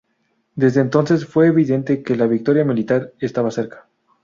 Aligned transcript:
Desde 0.55 0.81
entonces, 0.81 1.27
fue 1.27 1.45
evidente 1.45 2.01
que 2.01 2.15
la 2.15 2.25
victoria 2.25 2.65
militar 2.65 3.13
estaba 3.19 3.51
cerca. 3.51 3.87